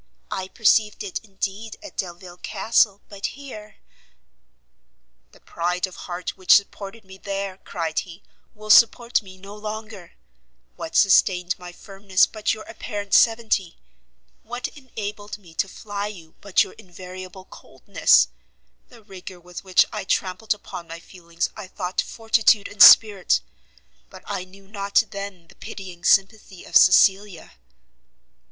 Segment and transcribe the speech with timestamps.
[0.31, 3.75] I perceived it indeed, at Delvile Castle, but here"
[5.31, 8.23] "The pride of heart which supported me there," cried he,
[8.55, 10.13] "will support me no longer;
[10.75, 13.77] what sustained my firmness, but your apparent severity?
[14.41, 18.29] What enabled me to fly you, but your invariable coldness?
[18.89, 23.39] The rigour with which I trampled upon my feelings I thought fortitude and spirit,
[24.09, 27.51] but I knew not then the pitying sympathy of Cecilia!"